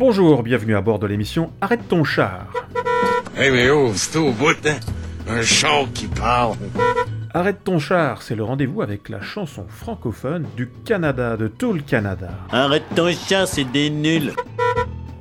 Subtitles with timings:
[0.00, 2.46] Bonjour, bienvenue à bord de l'émission Arrête ton char.
[3.36, 4.78] Hey, mais oh, c'est au bout, hein?
[5.28, 6.56] Un char qui parle.
[7.34, 11.82] Arrête ton char, c'est le rendez-vous avec la chanson francophone du Canada, de tout le
[11.82, 12.30] Canada.
[12.50, 14.32] Arrête ton char, c'est des nuls.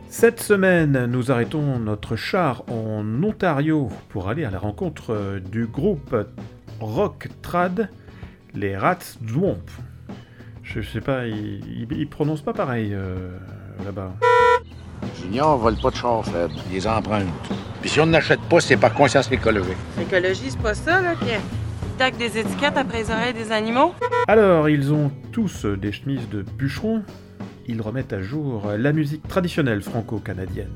[0.07, 5.66] Cette semaine, nous arrêtons notre char en Ontario pour aller à la rencontre euh, du
[5.66, 6.16] groupe
[6.80, 7.89] rock trad,
[8.55, 9.59] les Rats Zwamp.
[10.64, 13.38] Je sais pas, ils, ils, ils prononcent pas pareil euh,
[13.84, 14.14] là-bas.
[15.21, 16.52] Junior vole pas de char, Fred.
[16.68, 17.28] Il les emprunte.
[17.82, 19.78] Puis si on n'achète pas, c'est par conscience écologique.
[19.98, 21.28] L'écologie, c'est pas ça, là, qui
[21.98, 23.93] tac des étiquettes après les oreilles des animaux?
[24.30, 27.04] Alors, ils ont tous des chemises de bûcherons.
[27.68, 30.71] Ils remettent à jour la musique traditionnelle franco-canadienne.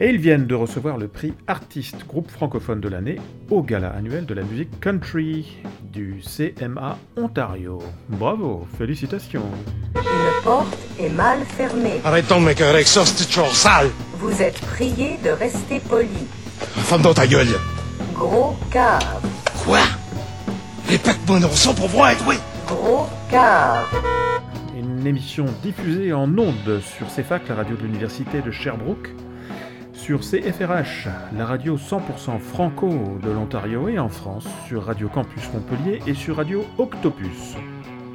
[0.00, 4.26] Et ils viennent de recevoir le prix Artiste Groupe Francophone de l'année au gala annuel
[4.26, 5.56] de la musique country
[5.92, 7.80] du CMA Ontario.
[8.08, 9.44] Bravo, félicitations.
[9.94, 12.00] Une porte est mal fermée.
[12.04, 13.88] Arrêtons de m'écœurer avec ça, c'est toujours sale.
[14.18, 16.08] Vous êtes prié de rester poli.
[16.58, 17.46] Femme dans ta gueule.
[18.14, 19.24] Gros cave.
[19.64, 19.78] Quoi?
[20.88, 22.34] Répète-moi non ça pour voir, oui.
[22.66, 23.86] Gros cave.
[24.76, 29.10] Une émission diffusée en ondes sur CFAC, la radio de l'université de Sherbrooke,
[30.04, 32.90] sur CFRH, la radio 100% franco
[33.22, 37.56] de l'Ontario et en France, sur Radio Campus Montpellier et sur Radio Octopus.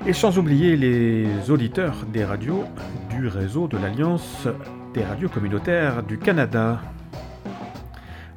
[0.06, 2.64] Et sans oublier les auditeurs des radios
[3.10, 4.48] du réseau de l'Alliance
[4.94, 6.80] des radios communautaires du Canada.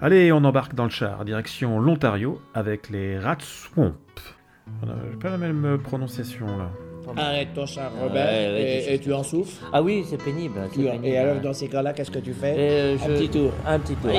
[0.00, 3.92] Allez, on embarque dans le char, direction l'Ontario avec les Rats Swamp.
[4.82, 6.70] On pas la même prononciation là.
[7.16, 9.64] Arrête ton char, Robert, Ouais, ouais, et, tu en souffles.
[9.72, 10.54] Ah oui, c'est pénible.
[10.70, 11.06] c'est Tu- pénible.
[11.06, 12.54] et alors, dans ces cas-là, qu'est-ce que tu fais?
[12.56, 13.52] Euh, Un je- petit tour.
[13.66, 14.10] Un petit tour.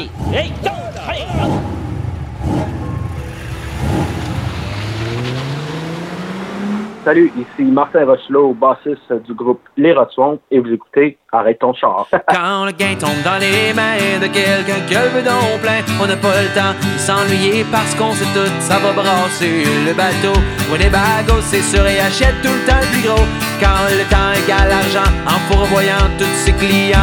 [7.03, 12.07] Salut, ici Martin Rochelot, bassiste du groupe Les Rotswamp, et vous écoutez Arrête ton char.
[12.33, 16.07] Quand le gain tombe dans les mains de quelqu'un qui a le bedon plein, on
[16.07, 20.39] n'a pas le temps de s'ennuyer parce qu'on sait tout, ça va brasser le bateau.
[20.71, 23.25] Winnebago, c'est sûr, et achète tout le temps le plus gros.
[23.59, 26.97] Quand le temps égale l'argent, en fourvoyant tous ses clients.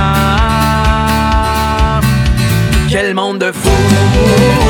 [2.88, 4.69] Quel monde de fou!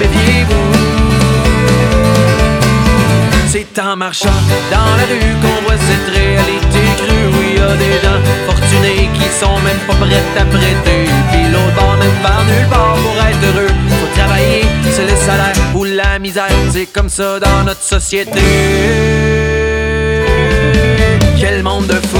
[0.00, 0.72] Méfiez-vous.
[3.48, 4.40] C'est en marchant
[4.70, 9.08] dans la rue qu'on voit cette réalité crue où il y a des gens fortunés
[9.14, 11.04] qui sont même pas prêts à prêter.
[11.30, 13.74] Puis l'autre bord même par nulle part pour être heureux.
[13.88, 16.48] Faut travailler, c'est le salaire ou la misère.
[16.70, 18.40] C'est comme ça dans notre société.
[21.38, 22.18] Quel monde de fou!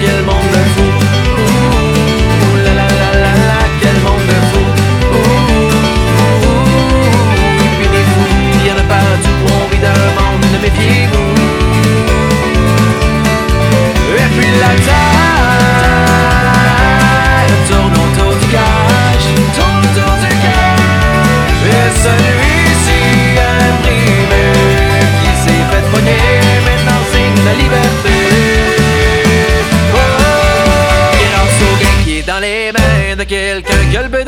[0.00, 0.87] Quel monde de fou!
[27.58, 28.14] Liberté.
[29.94, 29.98] Oh,
[31.80, 34.24] gain qui est dans les mains de quelqu'un qui a le plein.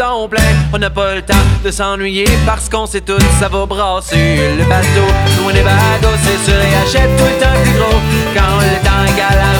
[0.72, 4.64] On n'a pas le temps de s'ennuyer parce qu'on sait tout, ça va brasser le
[4.64, 5.06] bateau.
[5.38, 8.00] Loin des bagos, c'est sûr, et achète tout le temps plus gros.
[8.34, 9.59] Quand le temps égale l'argent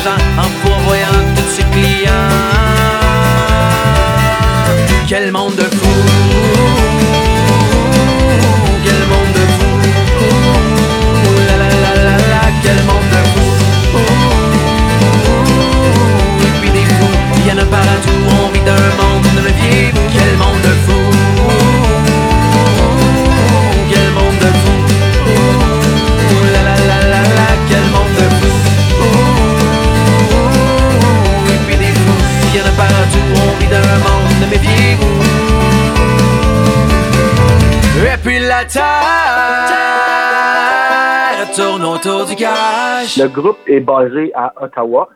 [43.19, 45.09] Le groupe est basé à Ottawa,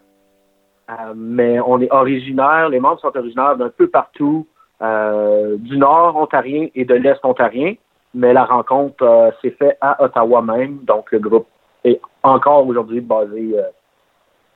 [0.91, 4.46] euh, mais on est originaire, les membres sont originaires d'un peu partout,
[4.82, 7.75] euh, du nord ontarien et de l'est ontarien,
[8.12, 11.46] mais la rencontre euh, s'est faite à Ottawa même, donc le groupe
[11.85, 13.55] est encore aujourd'hui basé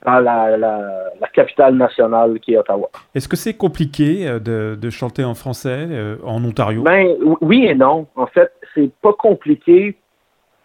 [0.05, 2.89] dans la, la, la capitale nationale qui est Ottawa.
[3.15, 6.81] Est-ce que c'est compliqué de, de chanter en français euh, en Ontario?
[6.83, 8.05] Ben oui et non.
[8.15, 9.97] En fait, c'est pas compliqué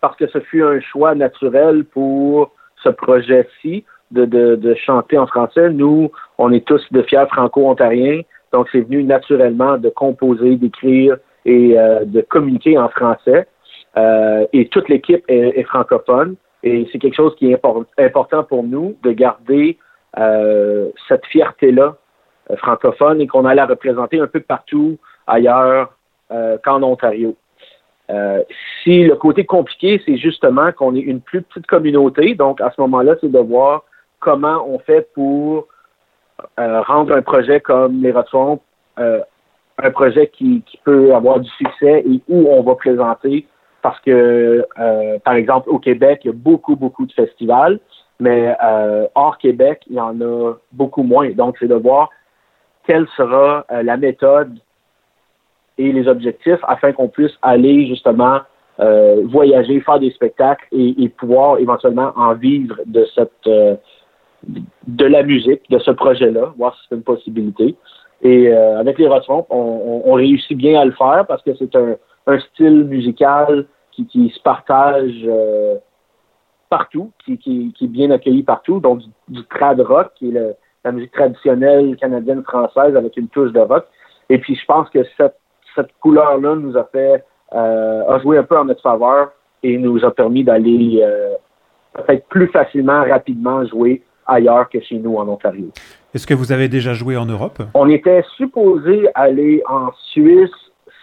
[0.00, 2.50] parce que ce fut un choix naturel pour
[2.84, 5.70] ce projet-ci de, chanter en français.
[5.70, 8.20] Nous, on est tous de fiers franco-ontariens,
[8.52, 13.48] Donc, c'est venu naturellement de composer, d'écrire et euh, de communiquer en français.
[13.96, 16.36] Euh, et toute l'équipe est, francophone.
[16.62, 19.78] Et c'est quelque chose qui est impor- important pour nous de garder
[20.18, 21.96] euh, cette fierté-là
[22.56, 25.96] francophone et qu'on allait la représenter un peu partout ailleurs
[26.64, 27.36] qu'en Ontario.
[28.10, 28.42] Euh,
[28.82, 32.80] si le côté compliqué, c'est justement qu'on est une plus petite communauté, donc à ce
[32.82, 33.84] moment-là, c'est de voir
[34.20, 35.68] comment on fait pour
[36.58, 38.60] euh, rendre un projet comme les Rotrons
[38.98, 39.20] euh,
[39.78, 43.46] un projet qui, qui peut avoir du succès et où on va présenter
[43.82, 47.80] parce que, euh, par exemple, au Québec, il y a beaucoup, beaucoup de festivals,
[48.20, 51.28] mais euh, hors Québec, il y en a beaucoup moins.
[51.30, 52.08] Donc, c'est de voir
[52.86, 54.56] quelle sera la méthode
[55.78, 58.40] et les objectifs afin qu'on puisse aller justement
[58.80, 63.76] euh, voyager, faire des spectacles et, pouvoir éventuellement en vivre de cette euh,
[64.86, 67.76] de la musique, de ce projet-là, voir si c'est une possibilité.
[68.22, 71.96] Et euh, avec les Rotrons, on, réussit bien à le faire parce que c'est un,
[72.26, 75.76] un style musical qui, se partage euh,
[76.68, 81.96] partout, qui, est bien accueilli partout, donc du, trad rock, qui est la musique traditionnelle
[81.96, 83.86] canadienne-française avec une touche de rock.
[84.30, 85.36] Et puis je pense que cette,
[85.74, 87.24] cette couleur-là nous a fait
[87.54, 89.32] euh, a joué un peu en notre faveur
[89.62, 91.34] et nous a permis d'aller euh,
[91.94, 95.68] peut-être plus facilement, rapidement jouer ailleurs que chez nous en Ontario.
[96.14, 97.62] Est-ce que vous avez déjà joué en Europe?
[97.74, 100.50] On était supposé aller en Suisse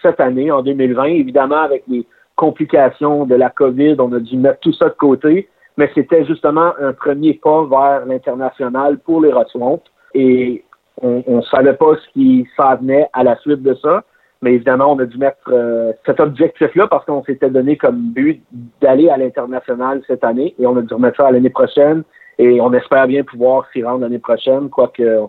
[0.02, 1.04] cette année, en 2020.
[1.04, 5.48] Évidemment, avec les complications de la COVID, on a dû mettre tout ça de côté.
[5.78, 9.80] Mais c'était justement un premier pas vers l'international pour les Rotswamp.
[10.14, 10.64] Et
[11.00, 14.04] on ne savait pas ce qui s'en venait à la suite de ça.
[14.42, 18.42] Mais évidemment, on a dû mettre euh, cet objectif-là parce qu'on s'était donné comme but
[18.80, 20.54] d'aller à l'international cette année.
[20.58, 22.02] Et on a dû remettre ça à l'année prochaine.
[22.38, 25.20] Et on espère bien pouvoir s'y rendre l'année prochaine, quoique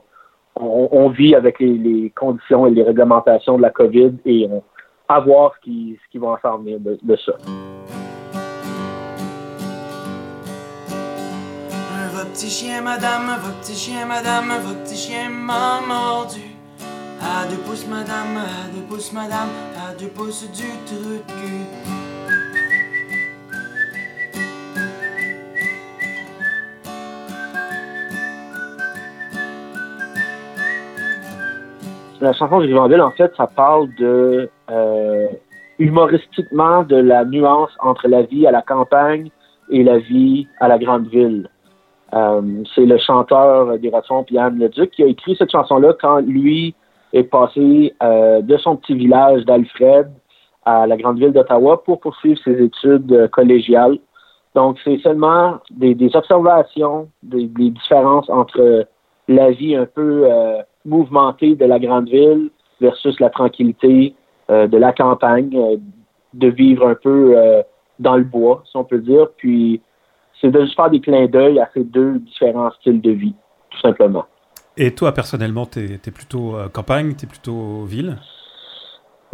[0.56, 4.64] on, vit avec les, conditions et les réglementations de la COVID et on,
[5.10, 7.34] à voir ce qui, qui va en s'en venir de, ça.
[12.84, 13.26] Madame,
[14.08, 16.53] madame, mordu.
[17.26, 19.48] À deux pouces madame, à deux pouces madame,
[19.78, 21.66] à deux pouces du cul.
[32.20, 35.28] La chanson de Rivendell, en fait, ça parle de euh,
[35.80, 39.30] humoristiquement de la nuance entre la vie à la campagne
[39.70, 41.50] et la vie à la grande ville.
[42.14, 46.76] Euh, c'est le chanteur des Rossons, Yann Leduc, qui a écrit cette chanson-là quand lui
[47.14, 50.12] est passé euh, de son petit village d'Alfred
[50.66, 53.98] à la grande ville d'Ottawa pour poursuivre ses études euh, collégiales.
[54.56, 58.86] Donc, c'est seulement des, des observations, des, des différences entre
[59.28, 62.50] la vie un peu euh, mouvementée de la grande ville
[62.82, 64.16] versus la tranquillité
[64.50, 65.78] euh, de la campagne, euh,
[66.34, 67.62] de vivre un peu euh,
[68.00, 69.28] dans le bois, si on peut dire.
[69.38, 69.82] Puis,
[70.42, 73.36] c'est de juste faire des clins d'œil à ces deux différents styles de vie,
[73.70, 74.26] tout simplement.
[74.76, 78.18] Et toi, personnellement, t'es es plutôt euh, campagne, t'es plutôt ville?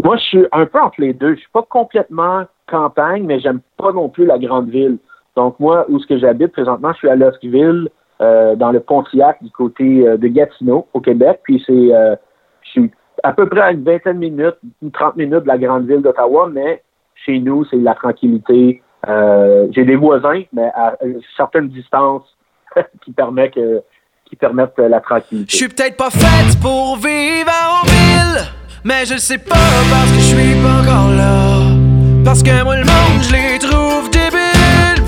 [0.03, 1.36] Moi, je suis un peu entre les deux.
[1.36, 4.97] Je suis pas complètement campagne, mais j'aime pas non plus la grande ville.
[5.36, 7.89] Donc, moi, où ce que j'habite présentement, je suis à Luskville,
[8.21, 11.40] euh, dans le Pontiac, du côté euh, de Gatineau, au Québec.
[11.44, 12.92] Puis, c'est, je suis
[13.23, 16.02] à peu près à une vingtaine de minutes, une trente minutes de la grande ville
[16.02, 16.83] d'Ottawa, mais
[17.16, 18.81] chez nous, c'est la tranquillité.
[19.07, 22.23] J'ai des voisins, mais à une certaine distance
[23.04, 23.81] qui permet que
[24.30, 25.48] qui permettent la tranquillité.
[25.50, 28.45] Je suis peut-être pas faite pour vivre en ville,
[28.83, 29.56] mais je le sais pas
[29.90, 31.59] parce que je suis pas encore là.
[32.24, 35.04] Parce que moi le monde, je les trouve débiles.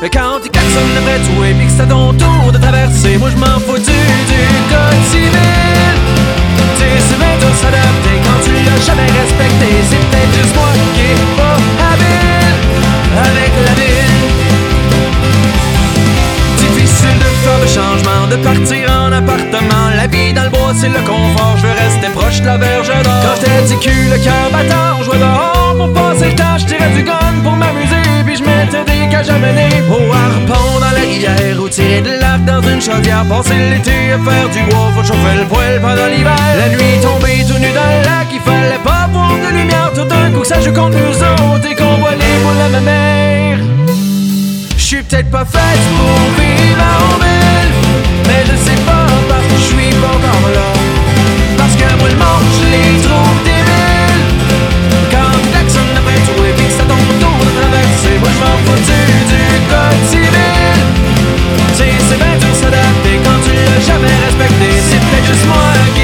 [0.00, 3.18] Mais quand ils klaxonnent après toi et puis que c'est à ton tour de traverser,
[3.18, 5.98] moi je m'en fous du, du code civil.
[6.98, 9.66] C'est bien de s'adapter quand tu l'as jamais respecté.
[9.88, 11.56] C'est peut-être juste moi qui est pas
[17.60, 19.86] le changement, de partir en appartement.
[19.96, 21.56] La vie dans le bois, c'est le confort.
[21.56, 23.20] Je veux rester proche de la verge d'or.
[23.24, 26.58] Quand j'étais du cul, le cœur battant, jouait dehors pour passer le temps.
[26.58, 29.70] Je du gun pour m'amuser, puis je mettais des cages à mener.
[29.90, 33.24] Au harpon dans la rivière, ou tirer de l'arc dans une chaudière.
[33.28, 36.36] Passer l'été à faire du bois, faut chauffer le poêle pendant l'hiver.
[36.58, 40.04] La nuit tombée tout nu dans le lac, il fallait pas voir de lumière tout
[40.04, 43.81] d'un coup ça joue contre nous autres et qu'on voit les boules mère.
[45.12, 47.74] Peut-être pas faite pour vivre en ville
[48.28, 50.72] Mais je sais pas parce que je suis pas encore là.
[51.58, 54.24] Parce que moi le je les trouve débiles
[55.12, 58.80] Quand klaxonne après tout et puis ça tombe autour de traverser Moi je m'en fous
[58.88, 60.80] du, code civil.
[61.76, 66.01] C'est bien dur s'adapter quand tu l'as jamais respecté C'est peut-être juste moi qui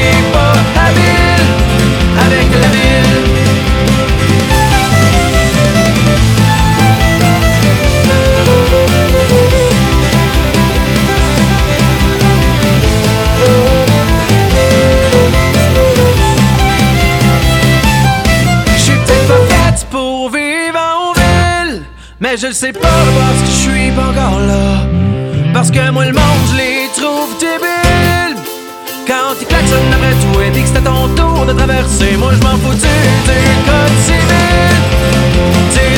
[22.40, 24.86] je le sais pas parce que je suis pas encore là.
[25.52, 28.38] Parce que moi, le monde, je les trouve débiles.
[29.06, 32.42] Quand ils klaxonnent après tout et disent que c'est ton tour de traverser, moi, je
[32.46, 34.78] m'en fous du code civil.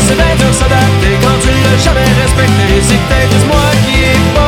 [0.06, 2.66] C'est bien dur s'adapter quand tu l'as jamais respecté.
[2.88, 4.39] C'est peut-être moi qui est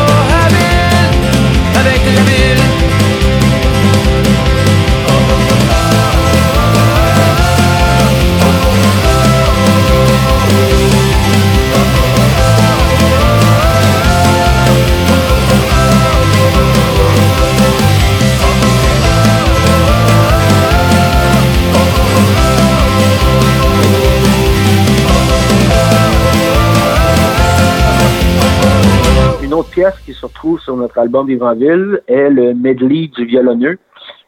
[29.72, 33.78] pièce qui se retrouve sur notre album Vivant-Ville est le medley du violonneux,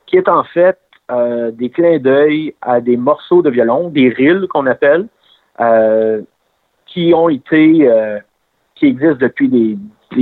[0.07, 0.79] qui est en fait
[1.11, 5.07] euh, des clins d'œil à des morceaux de violon, des rilles qu'on appelle,
[5.61, 6.23] euh,
[6.87, 8.19] qui ont été, euh,
[8.75, 9.77] qui existent depuis des,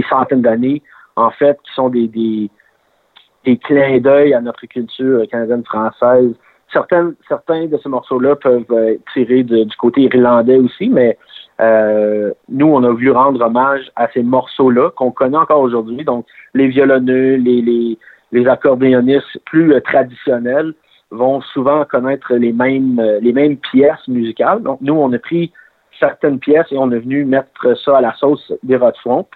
[0.08, 0.82] centaines d'années,
[1.16, 6.34] en fait, qui sont des, des, clins d'œil à notre culture canadienne-française.
[6.72, 8.64] Certains de ces morceaux-là peuvent
[9.12, 11.18] tirer de- du côté irlandais aussi, mais
[11.60, 16.04] euh, nous, on a voulu rendre hommage à ces morceaux-là qu'on connaît encore aujourd'hui.
[16.04, 17.98] Donc, les violonneux, les, les,
[18.32, 20.74] les accordéonistes plus euh, traditionnels
[21.10, 24.62] vont souvent connaître les mêmes, euh, les mêmes pièces musicales.
[24.62, 25.52] Donc, nous, on a pris
[26.00, 29.28] certaines pièces et on est venu mettre ça à la sauce des Swamp.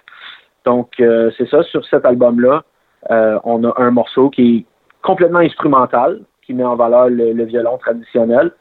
[0.65, 2.63] Donc, euh, c'est ça, sur cet album-là,
[3.09, 4.65] on a un morceau qui est
[5.01, 8.51] complètement instrumental, qui met en valeur le, le violon traditionnel.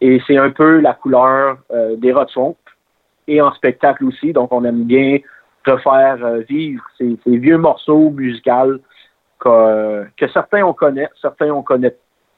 [0.00, 1.58] Et c'est un peu la couleur
[1.98, 2.56] des Swamp
[3.30, 4.32] et en spectacle aussi.
[4.32, 5.18] Donc, on aime bien
[5.66, 8.78] refaire euh, vivre ces, vieux morceaux musicaux
[9.38, 11.96] que, certains on connaît, certains on connaît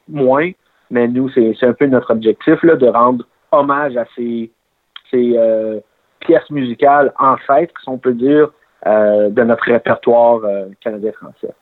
[0.09, 0.51] moins,
[0.91, 4.51] mais nous, c'est un peu notre objectif là, de rendre hommage à ces,
[5.15, 5.81] euh,
[6.21, 8.51] pièces musicales ancêtres, si on peut dire,
[8.87, 10.41] euh, de notre répertoire
[10.81, 11.55] canadien-français.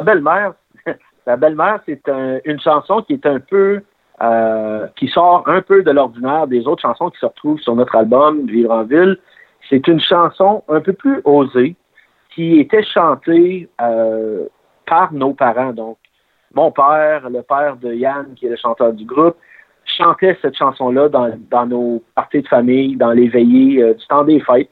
[0.00, 0.54] La belle-mère,
[1.26, 3.82] La c'est un- une chanson qui est un peu,
[4.22, 7.94] euh, qui sort un peu de l'ordinaire des autres chansons qui se retrouvent sur notre
[7.96, 9.18] album Vivre en ville.
[9.68, 11.76] C'est une chanson un peu plus osée
[12.34, 14.46] qui était chantée euh,
[14.86, 15.74] par nos parents.
[15.74, 15.98] Donc,
[16.54, 19.36] mon père, le père de Yann, qui est le chanteur du groupe,
[19.84, 24.40] chantait cette chanson-là dans, nos parties de famille, dans les veillées euh, du temps des
[24.40, 24.70] fêtes.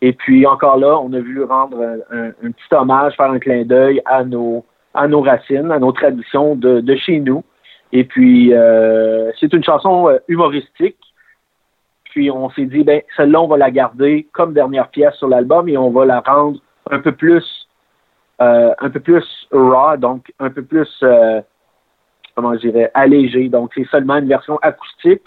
[0.00, 1.78] Et puis encore là, on a voulu rendre
[2.10, 6.54] un petit hommage, faire un clin d'œil à nos, à nos racines, à nos traditions
[6.56, 7.44] de, de chez nous.
[7.92, 10.98] Et puis, euh, c'est une chanson euh, humoristique.
[12.04, 15.68] Puis on s'est dit, ben, celle-là, on va la garder comme dernière pièce sur l'album
[15.68, 16.58] et on va la rendre
[16.90, 17.68] un peu plus,
[18.40, 20.88] euh, un peu plus raw, donc un peu plus,
[22.34, 23.48] comment je dirais, allégée.
[23.48, 25.26] Donc c'est seulement une version acoustique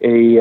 [0.00, 0.38] et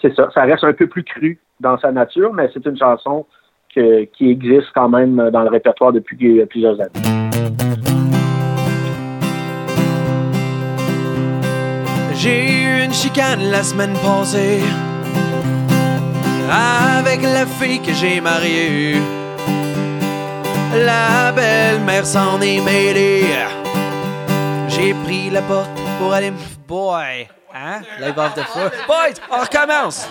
[0.00, 0.30] c'est ça.
[0.32, 3.26] Ça reste un peu plus cru dans sa nature, mais c'est une chanson
[3.72, 6.90] qui existe quand même dans le répertoire depuis plusieurs années.
[12.14, 14.60] J'ai eu une chicane la semaine passée
[16.50, 18.96] avec la fille que j'ai mariée.
[20.74, 23.24] La belle-mère s'en est mêlée.
[24.68, 26.36] J'ai pris la porte pour aller me...
[26.66, 27.28] Boy!
[27.54, 27.80] Hein?
[28.00, 28.70] Live off the floor.
[28.86, 30.08] Boys, on recommence!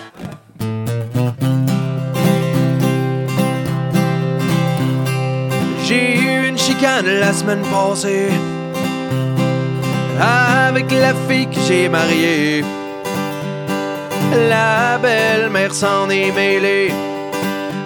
[5.88, 8.28] J'ai eu une chicane la semaine passée
[10.20, 12.62] avec la fille que j'ai mariée.
[14.50, 16.92] La belle-mère s'en est mêlée.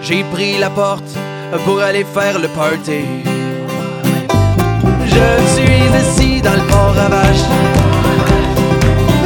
[0.02, 1.16] J'ai pris la porte
[1.64, 3.04] pour aller faire le party.
[5.06, 7.46] Je suis assis dans le port à vache.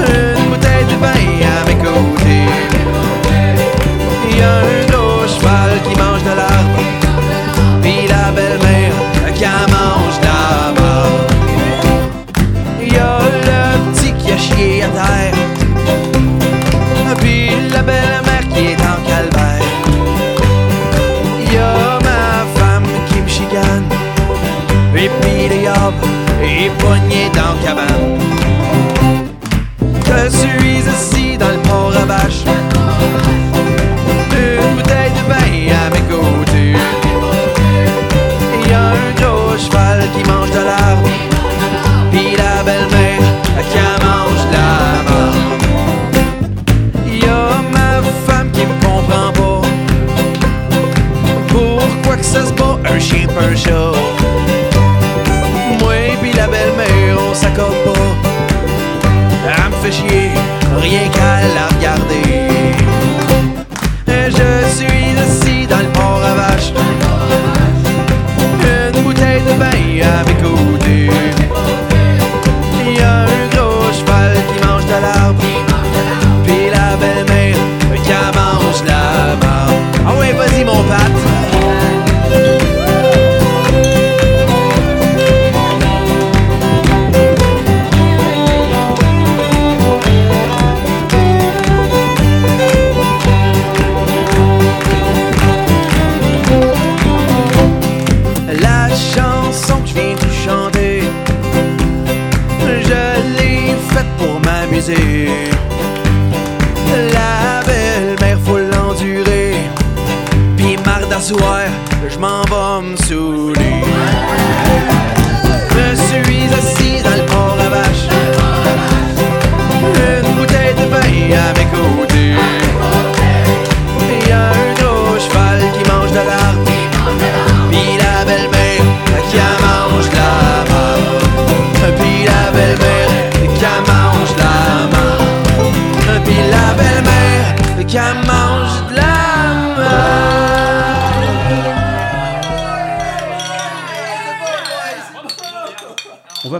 [0.07, 2.45] Une bouteille de vin à mes côtés.
[4.29, 6.16] Il y a un gros cheval qui mange
[9.37, 11.33] qui en mange de la marde.
[12.81, 13.19] Il y a
[13.49, 15.35] le petit qui a chié à terre.
[17.21, 19.73] Puis la belle-mère qui est en calvaire.
[21.43, 22.25] Il y a ma
[22.59, 23.89] femme qui me chicane.
[24.95, 26.07] Et puis le diable
[26.43, 28.16] est poigné dans cabane.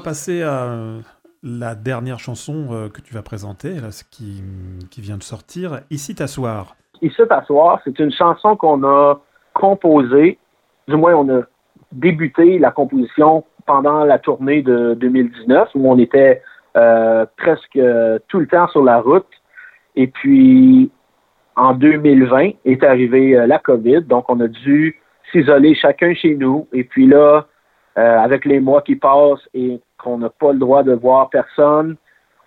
[0.07, 1.01] Passer à euh,
[1.43, 4.41] la dernière chanson euh, que tu vas présenter, là, qui,
[4.89, 6.77] qui vient de sortir, Ici t'asseoir.
[7.03, 9.21] Ici t'asseoir, c'est une chanson qu'on a
[9.53, 10.39] composée,
[10.87, 11.43] du moins on a
[11.91, 16.41] débuté la composition pendant la tournée de 2019 où on était
[16.77, 17.81] euh, presque
[18.29, 19.27] tout le temps sur la route.
[19.97, 20.89] Et puis
[21.57, 25.01] en 2020 est arrivée la COVID, donc on a dû
[25.33, 26.69] s'isoler chacun chez nous.
[26.73, 27.47] Et puis là,
[27.97, 31.97] avec les mois qui passent et qu'on n'a pas le droit de voir personne,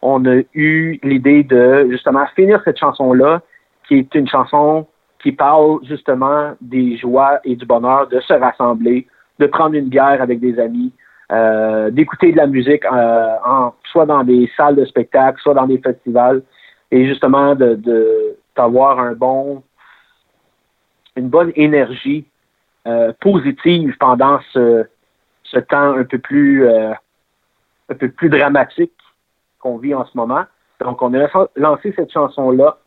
[0.01, 3.41] on a eu l'idée de justement finir cette chanson-là,
[3.85, 4.87] qui est une chanson
[5.21, 9.07] qui parle justement des joies et du bonheur de se rassembler,
[9.39, 10.93] de prendre une bière avec des amis,
[11.33, 15.79] euh, d'écouter de la musique, euh, soit dans des salles de spectacle, soit dans des
[15.79, 16.41] festivals,
[16.91, 17.55] et justement
[18.55, 19.61] d'avoir un bon,
[21.17, 22.23] une bonne énergie
[22.87, 24.85] euh, positive pendant ce,
[25.67, 26.65] temps un peu plus
[27.89, 28.93] un peu plus dramatique
[29.59, 30.43] qu'on vit en ce moment.
[30.79, 32.77] Donc, on a lancé cette chanson-là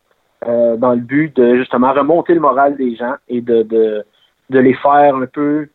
[0.46, 4.04] euh, dans le but de justement remonter le moral des gens et de, de,
[4.50, 5.68] de les faire un peu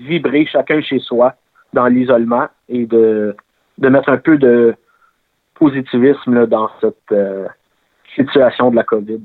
[0.00, 1.34] vibrer chacun chez soi
[1.72, 3.36] dans l'isolement et de,
[3.78, 4.74] de mettre un peu de
[5.54, 7.46] positivisme là, dans cette euh,
[8.14, 9.20] situation de la COVID.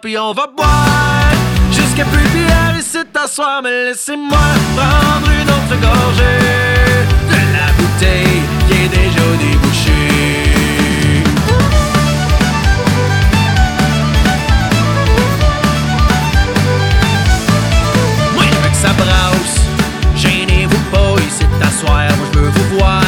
[0.00, 1.30] Puis on va boire.
[1.70, 4.38] Jusqu'à plus bière ici t'asseoir, mais laissez-moi
[4.76, 7.04] prendre une autre gorgée.
[7.30, 11.22] De la bouteille qui est déjà débouchée.
[18.34, 19.60] Moi je veux que ça brasse
[20.16, 22.08] Gênez-vous pas ici t'asseoir.
[22.16, 23.02] Moi je veux vous voir.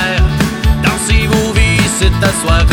[0.83, 2.65] Dansez vos vies ici t'asseoir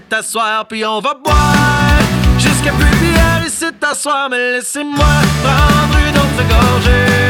[0.00, 1.98] t'asseoir, puis on va boire
[2.38, 4.28] jusqu'à plus bière ici t'asseoir.
[4.30, 5.06] Mais laissez-moi
[5.42, 7.21] prendre une autre gorgée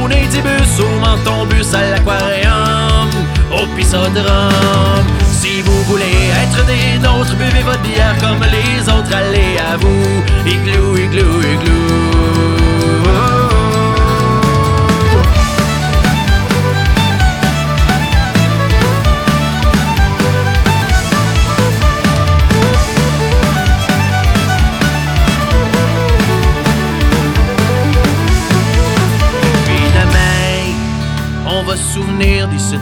[0.00, 3.10] frontibus, au nativus, au mentobus, à l'aquarium,
[3.52, 5.06] au pisodrome.
[5.40, 10.22] Si vous voulez être des nôtres, buvez votre bière comme les autres, allez à vous.
[10.46, 12.59] Igloo, igloo, igloo.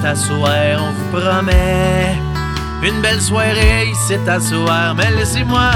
[0.03, 2.17] D'ici à on vous promet.
[2.83, 5.71] Une belle soirée ici à soir, mais laissez-moi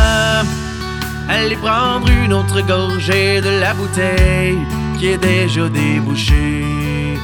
[1.28, 4.58] aller prendre une autre gorgée de la bouteille
[4.98, 7.16] qui est déjà débouchée.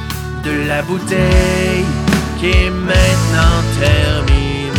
[0.43, 1.85] De la bouteille
[2.39, 4.71] qui est maintenant terminée.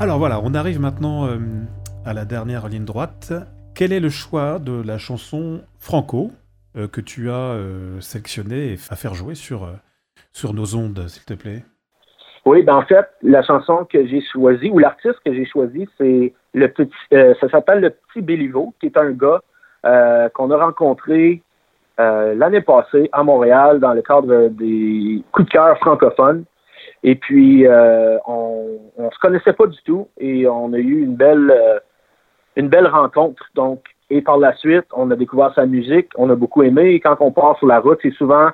[0.00, 1.38] Alors voilà, on arrive maintenant euh,
[2.04, 3.32] à la dernière ligne droite.
[3.74, 6.32] Quel est le choix de la chanson Franco?
[6.74, 9.72] Que tu as euh, sélectionnée et à faire jouer sur, euh,
[10.32, 11.64] sur nos ondes, s'il te plaît
[12.46, 16.32] Oui, ben en fait, la chanson que j'ai choisie, ou l'artiste que j'ai choisi, c'est
[16.54, 19.40] le petit euh, ça s'appelle le petit Béliveau, qui est un gars
[19.84, 21.42] euh, qu'on a rencontré
[22.00, 26.44] euh, l'année passée à Montréal dans le cadre des coups de cœur francophones.
[27.04, 31.16] Et puis euh, on, on se connaissait pas du tout et on a eu une
[31.16, 31.78] belle euh,
[32.56, 33.42] une belle rencontre.
[33.54, 36.90] Donc, et par la suite, on a découvert sa musique, on a beaucoup aimé.
[36.90, 38.50] Et quand on part sur la route, c'est souvent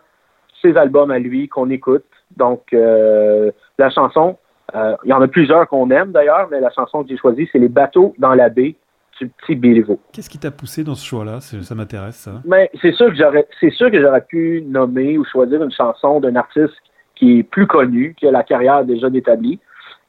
[0.63, 2.05] ses albums à lui qu'on écoute.
[2.37, 4.39] Donc, euh, la chanson,
[4.77, 7.49] euh, il y en a plusieurs qu'on aime d'ailleurs, mais la chanson que j'ai choisie,
[7.51, 8.77] c'est Les bateaux dans la baie
[9.21, 9.99] du petit Béliveau.
[10.13, 11.41] Qu'est-ce qui t'a poussé dans ce choix-là?
[11.41, 12.35] Ça m'intéresse, ça.
[12.45, 16.21] Mais c'est sûr que j'aurais, c'est sûr que j'aurais pu nommer ou choisir une chanson
[16.21, 16.75] d'un artiste
[17.17, 19.59] qui est plus connu, qui a la carrière déjà établie.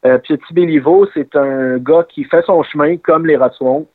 [0.05, 3.87] Euh, Petit Béliveau, c'est un gars qui fait son chemin comme les Rotswamp,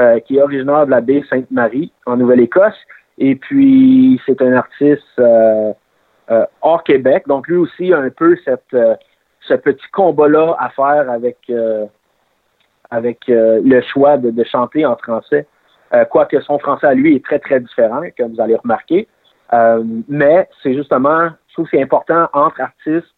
[0.00, 2.78] euh, qui est originaire de la baie Sainte-Marie en Nouvelle-Écosse.
[3.18, 5.74] Et puis, c'est un artiste euh,
[6.30, 7.24] euh, hors Québec.
[7.26, 8.74] Donc, lui aussi a un peu cette,
[9.42, 11.52] ce petit combat-là à faire avec,
[12.90, 15.46] avec le choix de, chanter en français,
[16.08, 19.06] quoique son français à lui est très, très différent, comme vous allez remarquer.
[20.08, 23.14] Mais c'est justement, je trouve que c'est important entre artistes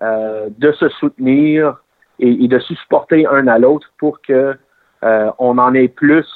[0.00, 1.82] de se soutenir
[2.20, 4.56] et, et de se supporter un à l'autre pour que
[5.04, 6.26] euh, on en ait plus.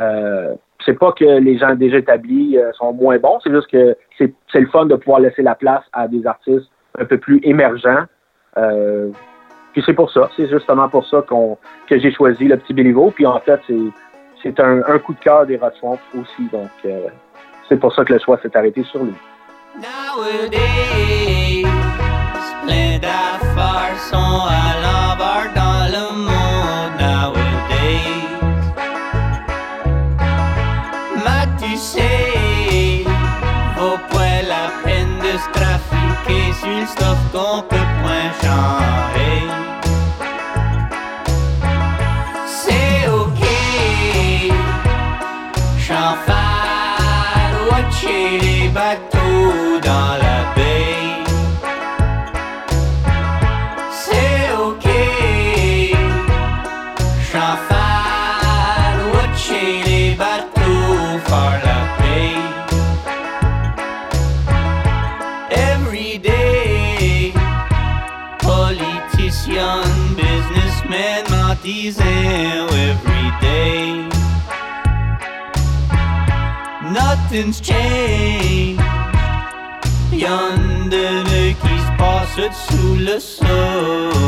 [0.00, 3.96] Euh, c'est pas que les gens déjà établis euh, sont moins bons, c'est juste que
[4.18, 8.04] c'est le fun de pouvoir laisser la place à des artistes un peu plus émergents.
[8.58, 9.10] Euh,
[9.72, 11.56] puis c'est pour ça, c'est justement pour ça qu'on
[11.88, 13.10] que j'ai choisi le petit Béliveau.
[13.10, 13.60] Puis en fait,
[14.42, 15.72] c'est un, coup de cœur des Rod
[16.14, 16.48] aussi.
[16.52, 17.06] Donc euh,
[17.68, 19.14] c'est pour ça que le choix s'est arrêté sur lui.
[19.76, 21.64] Nowadays,
[76.90, 78.80] Nothing's changed.
[80.12, 82.36] Y'en de qui se passe
[82.68, 84.22] sous le soleil.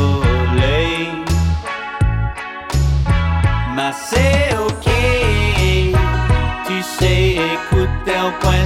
[3.75, 4.89] Mais c'est ok.
[6.65, 8.65] Tu sais, écoute, un point,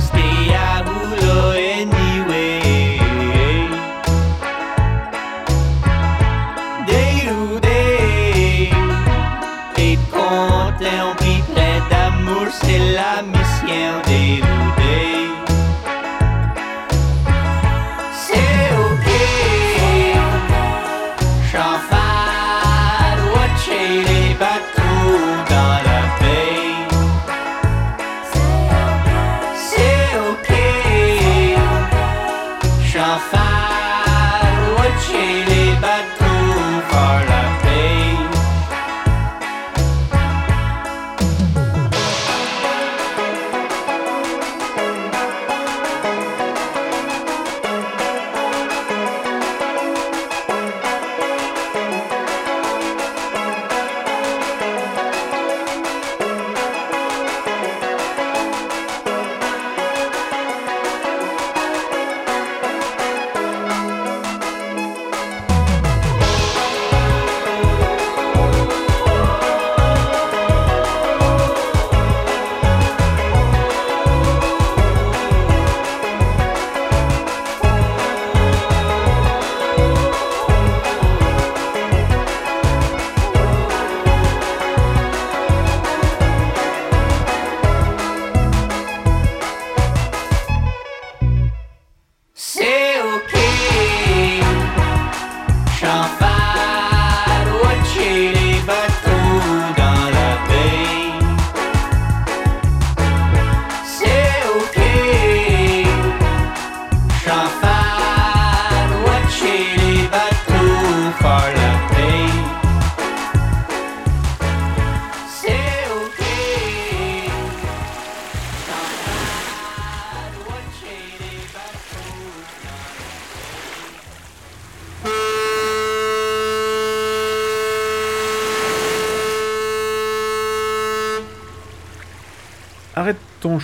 [95.90, 96.29] j'en fais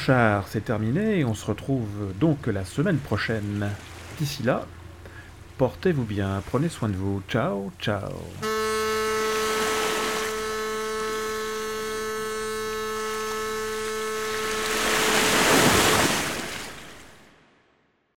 [0.06, 3.70] ton char, c'est terminé, on se retrouve donc la semaine prochaine.
[4.20, 4.66] D'ici là,
[5.58, 8.55] portez-vous bien, prenez soin de vous, ciao, ciao.